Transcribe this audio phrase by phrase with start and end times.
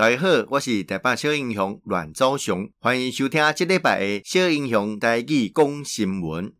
[0.00, 6.54] 大家好，我是台北小英雄阮昭雄，欢迎收听这礼拜的小英雄台语讲新闻。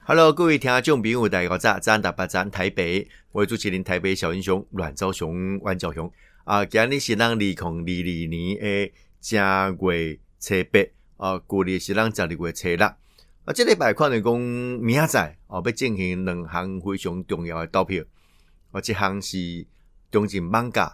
[0.00, 6.12] Hello，各位听众朋友，大家好，早安，大家早安，台北，我是主持人台北小英雄阮昭雄，阮昭雄
[6.44, 10.80] 啊，今日是咱二零二二年的正月初八
[11.16, 12.96] 啊，旧历是咱十二月初六啊，
[13.54, 18.04] 这礼拜看来讲明仔载哦，要进行两项非常重要的投票，
[18.72, 19.66] 啊，一项是
[20.10, 20.92] 中正艋舺。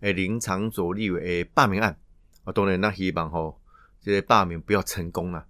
[0.00, 1.98] 诶，林昶佐立委诶罢免案，
[2.44, 3.60] 啊，当然咱希望吼，
[4.02, 5.46] 这个罢免不要成功啦。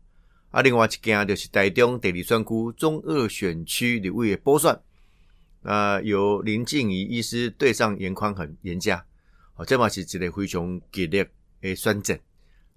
[0.51, 4.77] 啊，另外一件就是台中第二选区中二选区立委的补选，
[5.62, 9.05] 啊，由林静怡医师对上严宽恒严家，
[9.55, 11.30] 哦，这嘛是一个非常激烈
[11.61, 12.19] 诶选战。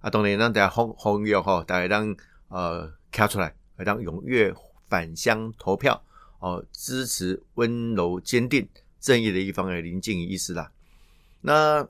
[0.01, 2.15] 啊，当然咱大家欢欢跃吼，大家当
[2.49, 4.53] 呃跳出来，来当踊跃
[4.87, 6.03] 返乡投票，
[6.37, 8.67] 哦，支持温柔坚定
[8.99, 10.71] 正义的一方的林静怡医师啦。
[11.45, 11.85] 那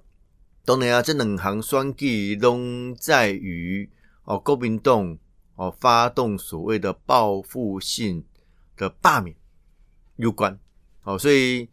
[0.65, 3.87] 当然啊，这两项选举拢在于
[4.23, 5.15] 哦，国民党
[5.55, 8.25] 哦发动所谓的报复性
[8.75, 9.35] 的罢免
[10.15, 10.57] 有关
[11.03, 11.69] 哦，所以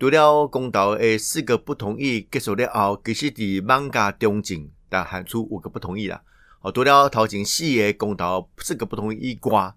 [0.00, 6.20] 除了公投诶四个不同意结束了后，其实伫艋舺中正但喊出五个不同意啦
[6.62, 9.72] 哦，除了头前四个公投四个不同意以外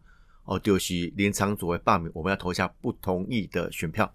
[0.46, 4.12] 哦，就是林昶佐的罢免，我们要投下不同意的选票。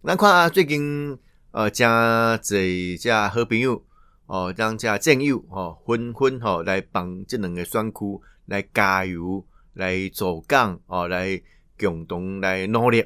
[0.00, 1.16] 那看啊，最近。
[1.54, 3.80] 呃，加这加好朋友
[4.26, 11.40] 哦，将加战友哦，纷纷哦来帮这两个选区来加油，来走杠哦，来
[11.78, 13.04] 共同来努力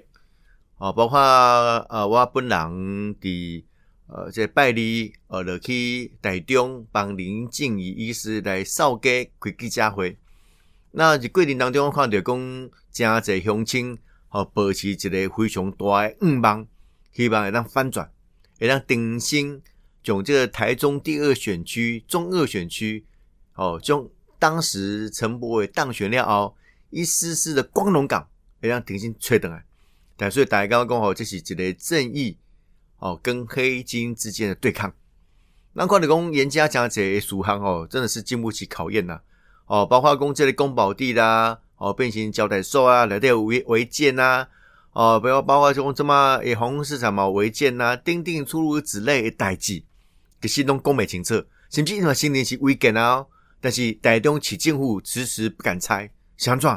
[0.78, 2.58] 哦，包括呃我本人
[3.16, 3.62] 伫
[4.06, 10.16] 呃这拜礼呃落去台中帮林静仪医师来扫街开记者会，
[10.92, 13.98] 那在过程当中我看到讲加这乡亲
[14.30, 16.66] 哦，保持一个非常大的愿望，
[17.12, 18.10] 希望会当翻转。
[18.58, 19.62] 也让鼎新
[20.02, 23.04] 从这个台中第二选区中二选区
[23.54, 26.54] 哦，将当时陈柏惟当选了哦
[26.90, 28.26] 一丝丝的光荣感，
[28.60, 29.64] 也让鼎新吹倒来。
[30.16, 32.38] 但所以大家刚刚讲好，这是一个正义
[32.98, 34.92] 哦跟黑金之间的对抗。
[35.74, 39.20] 那看的讲严家讲这些事项哦，真的是经不起考验呐
[39.66, 44.48] 哦，包括讲这个公保地啦哦，变形胶带所啊，来有违违建呐。
[44.98, 49.84] 哦，不要包括像什么诶，红市场嘛违建呐，钉钉诸如此类的代志，
[50.42, 53.24] 其实拢讲不清楚，甚至因为新年是违建啊，
[53.60, 56.68] 但是台中市政府迟迟不敢拆，想怎？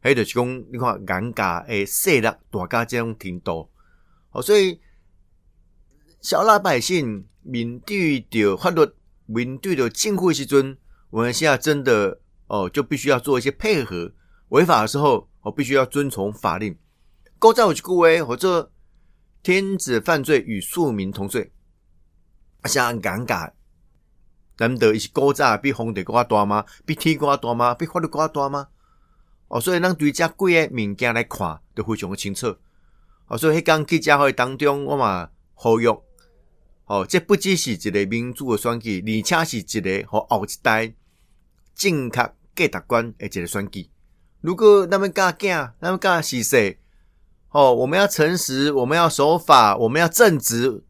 [0.00, 3.70] 还有就是讲你看尴尬诶，势力大家这种程度，
[4.32, 4.78] 哦，所以
[6.20, 8.86] 小老百姓面对着法律，
[9.24, 10.76] 面对着政府的时阵，
[11.08, 14.12] 我们现在真的哦，就必须要做一些配合，
[14.50, 16.76] 违法的时候，我必须要遵从法令。
[17.40, 18.72] 古早有一句话，或者
[19.44, 21.52] 天子犯罪与庶民同罪，
[22.62, 23.52] 啊相尴尬。
[24.56, 26.64] 难得伊是古早比皇帝更加大吗？
[26.84, 27.74] 比天更加大吗？
[27.76, 28.66] 比法律更加大吗？
[29.46, 32.56] 哦，所以咱对遮几个物件来看，都非常的清楚。
[33.28, 35.86] 哦，所以迄讲记者会当中，我嘛呼吁，
[36.86, 40.92] 哦，这不只是一个民主的选举，而且是一个和后一代
[41.76, 43.88] 正确价值观的一个选举。
[44.40, 46.76] 如果咱们教囝，咱们教是说。
[47.50, 50.84] 哦，我们要诚实，我们要守法，我们要正直。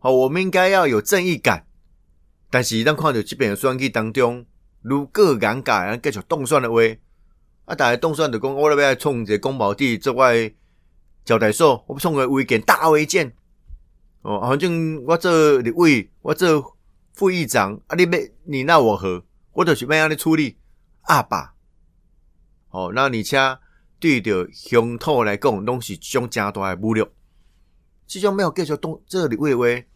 [0.00, 1.66] 哦，我们应该要有正义感。
[2.50, 4.44] 但是，当看到这边的选举当中，
[4.82, 6.80] 如果尴尬，继续动算的话，
[7.66, 10.52] 啊，大家动算的讲，我那边要冲一个公保地之外
[11.24, 13.32] 交代所，我冲个违建大违建。
[14.22, 16.76] 哦，反正我做立委，我做
[17.12, 18.10] 副议长，啊，你要
[18.44, 19.24] 你奈我何？
[19.52, 20.58] 我就是要让你处理
[21.02, 21.54] 阿爸。
[22.70, 23.60] 哦，那你掐。
[23.98, 27.08] 对着乡土来讲，拢是一种正大的侮辱。
[28.06, 29.86] 这种没有继续动这里为为，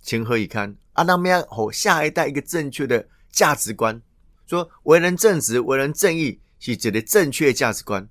[0.00, 0.76] 情何以堪？
[0.92, 4.00] 啊，那么样吼，下一代一个正确的价值观，
[4.46, 8.08] 说为人正直、为人正义是一个正确价值观。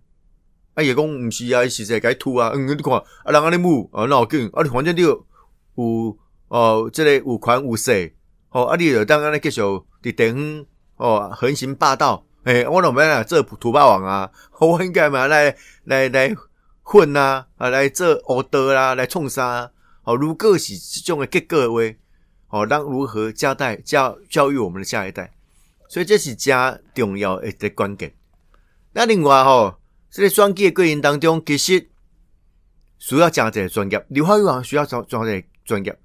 [0.74, 2.52] 啊，也讲毋是啊，是在该吐啊。
[2.54, 5.26] 嗯，你看啊，人安尼母啊，闹紧啊，你反正你有
[5.76, 8.14] 哦、即，这个有权有势，
[8.50, 10.66] 哦，啊，你就当安尼继续伫地方
[10.98, 12.26] 哦横行霸道。
[12.44, 14.30] 诶、欸，我怎么样做土霸王啊？
[14.60, 15.56] 我应该嘛来
[15.86, 16.36] 来来
[16.82, 19.72] 混啊，啊来做恶德啦，来冲杀。
[20.02, 21.98] 好，如果是这种的结果的话，
[22.48, 25.32] 好，当如何交代教教育我们的下一代？
[25.88, 28.14] 所以这是加重要的一个关键。
[28.92, 29.76] 那另外吼，
[30.12, 31.88] 这个选举的过程当中，其实
[33.00, 35.98] 需要讲一个专业，立法院需要讲讲一个专业。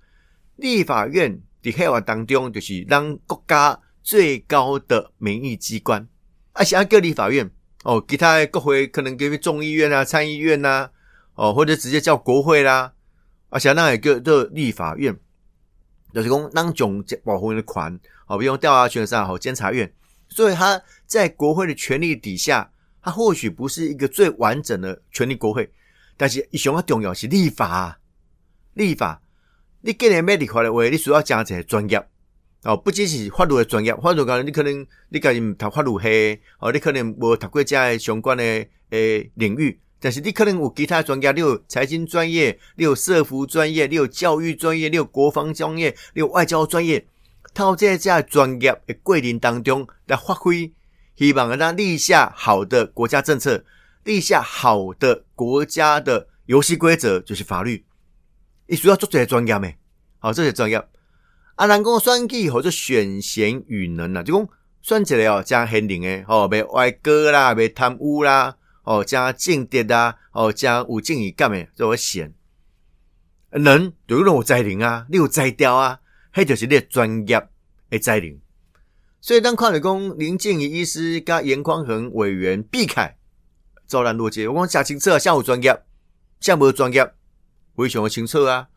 [0.56, 6.06] 立法院的黑话当中，就是让国家最高的民意机关。
[6.58, 7.48] 啊，像各立法院。
[7.84, 10.90] 哦，其他国会可能给众议院啊、参议院呐、啊，
[11.36, 12.92] 哦，或者直接叫国会啦。
[13.50, 15.16] 啊，像那个个立法院，
[16.12, 19.90] 就是讲当种保护的款，哦，比如调查权上，好监察院，
[20.28, 22.68] 所以他在国会的权力底下，
[23.00, 25.72] 他或许不是一个最完整的权力国会，
[26.16, 28.00] 但是一项重要是立法，
[28.74, 29.22] 立法，
[29.82, 32.08] 你今年要立法的话，你需要加一个专业。
[32.64, 38.42] 哦，不只是法律的专业，法律讲你可能你家己读法律系，哦，你可能无读过这些相关的
[38.90, 39.78] 诶领域。
[40.00, 47.06] 但是你可能有其他专业，你有财经专业，你有社福专业，你有教育专业，你有国防专业，你有外交专业，
[47.54, 50.72] 套在这专业的过程当中来发挥，
[51.16, 53.64] 希望让立下好的国家政策，
[54.04, 57.84] 立下好的国家的游戏规则，就是法律。
[58.66, 59.76] 你需要做这些专业没？
[60.18, 60.80] 好，这些专业
[61.58, 64.48] 啊，人讲选举或者选贤与能啊，就讲
[64.80, 68.56] 选起来哦，加贤能诶，哦，袂歪歌啦，袂贪污啦。
[68.84, 72.32] 哦，加间谍啊，哦，加有正义感诶，做为贤
[73.50, 75.98] 能，就有才能啊，你有才调啊，
[76.32, 77.48] 迄就是你专业
[77.90, 78.38] 诶才能。
[79.20, 83.16] 所以当看到讲林静仪医师加颜宽恒委员避开
[83.88, 85.82] 昭然若揭，我讲写清楚啊，下有专业，
[86.38, 87.12] 下无专业，
[87.76, 88.68] 非常的清楚啊。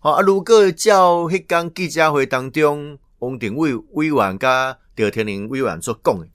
[0.00, 6.30] 好啊，如果照迄间记者会当中，王定伟委员加赵天林委员所讲诶。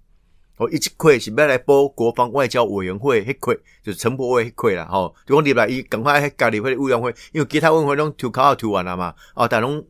[0.57, 4.85] 哦，一块是要来报国防外交委员会，迄块就是陈柏惟迄块啦。
[4.85, 9.15] 吼，就讲入来伊赶快迄家里会委员会，因为其他委员会拢抽考抽完了嘛。
[9.33, 9.83] 哦，但拢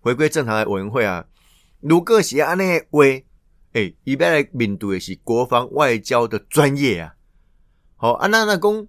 [0.00, 1.24] 回归正常的委员会啊。
[1.80, 3.04] 如果是安尼话，
[3.74, 7.14] 诶、伊要来面对的是国防外交的专业啊。
[7.96, 8.86] 好，啊那那讲，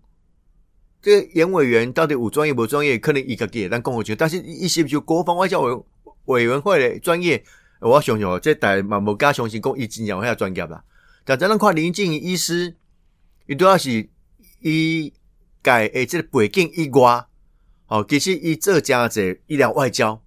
[1.01, 2.97] 这个颜委员到底有专业无专业？
[2.97, 5.83] 可能伊家己会当讲好清，但是伊是不是国防外交委
[6.25, 7.43] 委员会的专业？
[7.79, 10.83] 我想想，这代嘛无加相信讲伊真正有遐专业啦。
[11.23, 12.75] 但咱咱看林静仪医师，
[13.47, 14.09] 伊主要是
[14.61, 15.13] 伊
[15.61, 17.25] 改诶，这个背景以外，
[17.87, 20.21] 哦，其实伊做真侪医疗外交，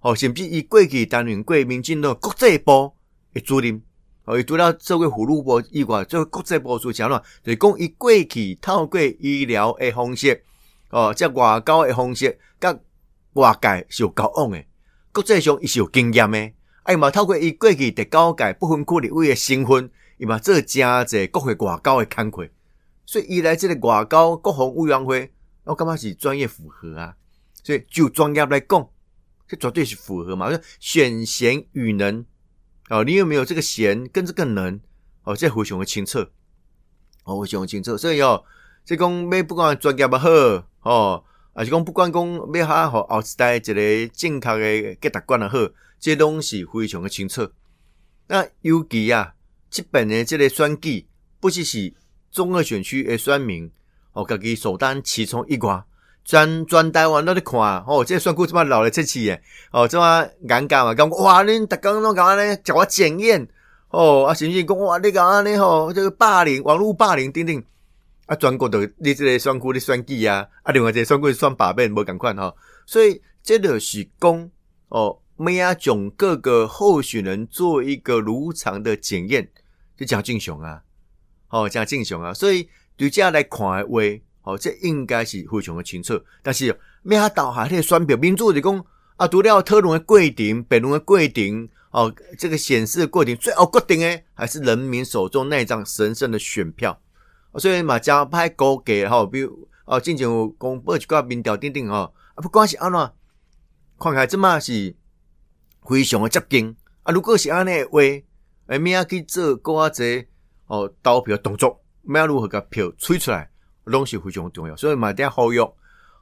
[0.00, 2.92] 哦，甚至伊过去担任过民进党国际部
[3.32, 3.80] 诶主任，
[4.28, 7.08] 哦，伊除了做过妇女部以外，做国际部主任，
[7.42, 10.44] 就是讲伊过去透过医疗诶方式，
[10.90, 12.78] 哦，即外交诶方式，甲
[13.32, 14.68] 外界是有交往诶，
[15.14, 19.90] 国际上伊是有经验诶，哎嘛，透过伊过去第九届不分区立委诶身份。
[20.18, 22.44] 伊嘛做真侪国会外交诶工作，
[23.06, 25.32] 所以伊来即个外交国防委员会，
[25.62, 27.14] 我感觉是专业符合啊。
[27.62, 28.88] 所以就专业来讲，
[29.46, 30.50] 这绝对是符合嘛。
[30.80, 32.24] 选贤与能
[32.88, 34.80] 哦，你有没有这个弦跟这个能
[35.24, 35.36] 哦？
[35.36, 36.18] 这非常的清楚
[37.24, 37.96] 哦，非常的清楚。
[37.96, 38.44] 所以哦，
[38.84, 40.28] 这讲要不管专业也好
[40.82, 41.24] 哦，
[41.54, 45.58] 还是讲不管讲要哈好后一代一个正确的价值观也好，
[45.98, 47.50] 这东西非常的清楚。
[48.26, 49.34] 那尤其啊。
[49.70, 51.06] 基本的这个选举，
[51.38, 51.92] 不只是
[52.30, 53.70] 中二选区的选民，
[54.14, 55.86] 哦，家己首当其冲一挂，
[56.28, 59.42] 全全台湾都在看，哦，这个选举这么老的出去耶，
[59.72, 63.48] 哦，这么尴尬嘛，讲哇，恁大家拢讲安尼，叫我检验，
[63.88, 67.64] 哦，啊，甚至讲哇，你讲安尼吼，这个霸凌，网络霸凌等等，
[68.26, 72.54] 啊，全国的你这个选区的算计啊，啊，另外这个选举算罢免无共款吼，
[72.84, 74.50] 所以这就是讲，
[74.88, 75.18] 哦。
[75.38, 79.48] 我们要将各个候选人做一个如常的检验，
[79.96, 80.82] 就讲正常啊，
[81.50, 84.00] 哦，讲正常啊，所以对这样来看的话，
[84.48, 86.18] 哦，这应该是非常的清楚。
[86.42, 88.84] 但是，咩啊，倒下那个选票，民主是讲
[89.16, 96.98] 啊，除了讨论的过程、辩论的过程，哦，这个显示的过程，最后决定的还是人民手中那张神圣的选票。
[97.56, 103.12] 所以嘛，加派高给哈，比如哦，进行公布一个民调等等哦，啊，不管是安怎，
[104.00, 104.96] 看起来这么是。
[105.88, 107.12] 非常的接近啊！
[107.14, 110.26] 如果是安尼的话，诶，明仔去做够仔侪
[110.66, 113.48] 哦，投票动作，明仔如何个票吹出来，
[113.88, 114.76] 拢是非常重要。
[114.76, 115.74] 所以买点好用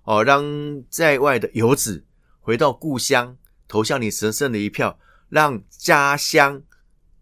[0.05, 0.45] 哦，让
[0.89, 2.05] 在外的游子
[2.41, 3.37] 回到故乡，
[3.69, 6.63] 投下你神圣的一票，让家乡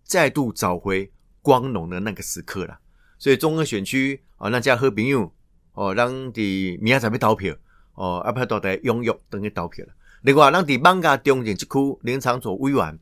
[0.04, 1.10] 再度找回
[1.42, 2.78] 光荣的那个时刻了。
[3.18, 5.32] 所以中二选区哦，让家好朋友
[5.72, 7.56] 哦，让伫明仔载要投票
[7.94, 9.92] 哦，阿排到台踊跃等于投票了。
[10.22, 12.98] 另外，咱伫艋舺中正这区林昶佐委员，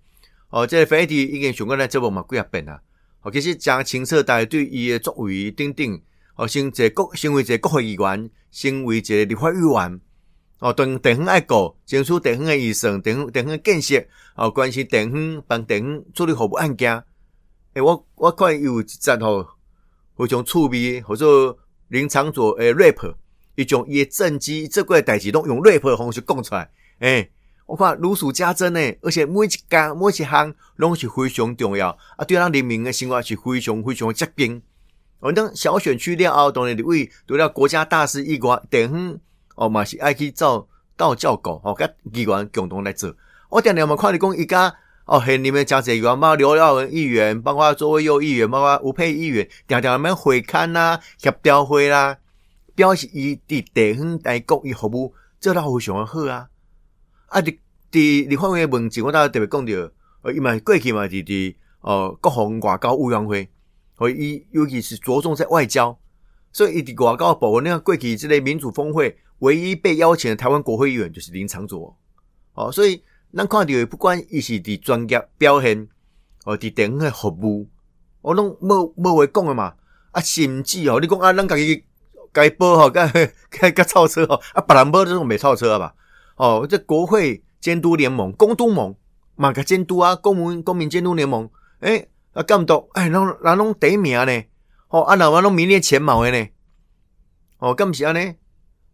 [0.51, 2.81] 哦，这个议题已经上过来节目嘛几啊遍啦。
[3.23, 6.01] 哦，其实真清楚，大家对伊的作为等等，
[6.43, 10.01] 哦，成一个国，成为一个国会议员，成为一个立法委员，
[10.59, 16.97] 哦，对地方爱国，争取地方的预算，地方地方的建设，哦，关心地方，帮地方处理服务案件。
[16.97, 17.05] 诶、
[17.75, 19.47] 欸，我我看伊有一则吼，
[20.17, 21.57] 非常趣味，或者
[21.87, 23.15] 林昶佐诶 rap，
[23.55, 26.69] 伊种伊的政绩，这个代志拢用 rap 的方式讲出来。
[26.99, 27.31] 诶、欸，
[27.67, 34.61] 我看如数家珍呢，而且每一家每一项拢是非常重要啊，对咱人民的生活是非常非常接近。
[35.23, 39.17] 我等小选区了后，当然你为除了国家大事以外，地方
[39.55, 43.14] 哦嘛是爱去造道教狗哦，甲议员共同来做。
[43.49, 44.75] 我点点我们看你讲一家
[45.05, 52.19] 哦，很你们讲这个嘛，刘耀文议员，包括周维佑议员，包括吴佩议员，点点我们会看呐，协调会啦，
[52.75, 56.49] 表示伊伫地方来公益服务，这倒非常的好啊。
[57.29, 57.57] 啊，伫
[57.93, 59.73] 伫立法院问政，我倒特别讲到，
[60.23, 63.49] 呃，伊嘛过去嘛伫伫呃国防外交委员会，
[64.02, 65.97] 和一尤其是着重在外交，
[66.52, 71.97] 所以伊伫外交部，你看过去这类民主峰会，唯一被邀请的台湾国会议员就是林长佐，
[72.54, 73.00] 哦，所以
[73.32, 75.88] 咱看到不管伊是伫专业表现，
[76.44, 77.68] 哦，伫地方的服务，
[78.23, 79.73] 我拢无无话讲的嘛，
[80.11, 81.85] 啊，甚至哦，你讲啊，咱家己
[82.32, 83.09] 该报吼，该
[83.50, 85.94] 该该超车吼，啊，别人报这种没超车吧？
[86.35, 88.97] 哦，这国会监督联盟、公督盟
[89.37, 91.49] 嘛个监督啊，公民公民监督联盟，
[91.80, 94.43] 诶、啊，监督，哎，人人拢第一名呢，
[94.89, 96.49] 哦，啊，那我拢名列前茅的呢，
[97.59, 98.35] 哦，干不是安尼？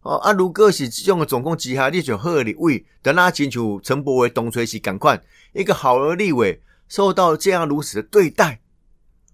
[0.01, 5.21] 哦，啊，如果是这种的总共之下，你就好的立委，等他清楚陈柏惟东吹西赶快，
[5.53, 8.59] 一个好的立委受到这样如此的对待，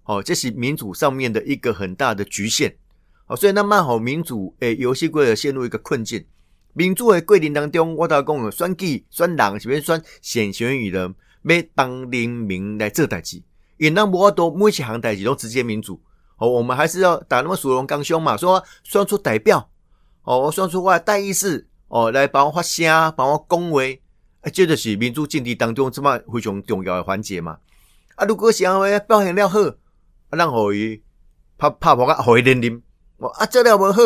[0.04, 2.76] 哦，这是民主上面的一个很大的局限，
[3.26, 6.24] 哦，所以那么好民主诶游戏规则陷入一个困境。
[6.74, 13.42] 民主的过程当中，我都讲选举选人是要选选贤与人，要当人民来做代志。
[13.78, 16.00] 因那无法度每一项代志都直接民主。
[16.38, 19.70] 哦，我们还是要打那么属龙刚兄嘛，说选出代表。
[20.22, 23.80] 哦，我选出我的代议士，哦，来帮我发声，帮我讲话。
[24.42, 27.58] 啊，这就是民主政治当中这么非常重要的环节嘛。
[28.16, 29.72] 啊，如果是安尼表现了好，啊，
[30.30, 31.02] 让互伊
[31.56, 32.82] 拍拍破啊，互伊连任。
[33.18, 34.02] 哦，啊，做了无好，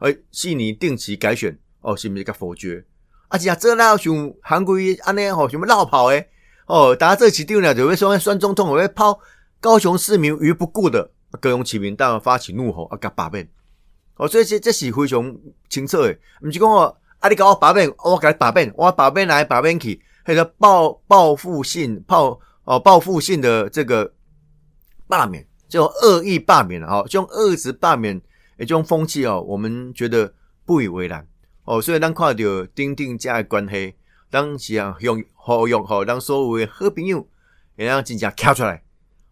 [0.00, 1.56] 诶，四年定期改选。
[1.80, 2.84] 哦，是毋是个否决？
[3.28, 6.28] 而且啊，这那像韩国安尼吼，什么落跑诶？
[6.68, 9.18] 哦，大家这起定了，就会说选总统，会抛
[9.58, 11.10] 高雄市民于不顾的，
[11.40, 13.48] 高雄市民当然发起怒吼，啊，甲罢免。
[14.16, 15.34] 哦，所以这这是非常
[15.70, 24.12] 清楚诶，毋是讲哦，啊，你甲我罢免，我甲你罢免，我罢免来罢免去，迄个报报复性报哦报复性的这个
[25.06, 28.14] 罢免，就恶意罢免啊，这种恶质罢免，
[28.58, 30.34] 诶，这种风气哦，我们觉得
[30.66, 31.26] 不以为然。
[31.64, 33.94] 哦，所以咱看到丁丁家的关系，
[34.30, 37.26] 当时啊用好用好，让所有的好朋友
[37.76, 38.82] 会让真正跳出来，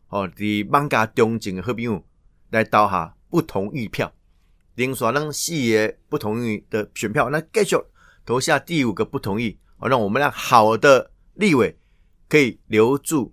[0.09, 2.05] 哦，伫万家中正的好朋友
[2.51, 4.13] 来投下不同意票，
[4.75, 7.77] 连续让四个不同意的选票，那继续
[8.25, 11.77] 投下第五个不同意，哦，让我们让好的立委
[12.29, 13.33] 可以留住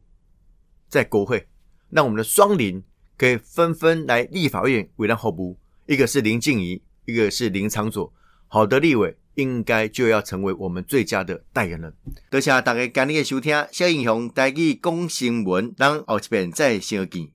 [0.90, 1.48] 在国会，
[1.90, 2.84] 让我们的双林
[3.18, 8.12] 可以纷纷来立法院为咱服务，一个是林静怡，一个是林长佐。
[8.48, 11.94] 好的立委应该就要成为我们最佳的代言人。
[12.30, 17.28] 多谢大家今日的收听，小英雄带去讲新闻，咱后一遍再相见。